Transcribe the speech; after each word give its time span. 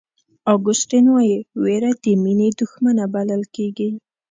اګوستین 0.53 1.05
وایي 1.09 1.37
وېره 1.63 1.91
د 2.03 2.05
مینې 2.23 2.49
دښمنه 2.59 3.03
بلل 3.13 3.43
کېږي. 3.55 3.89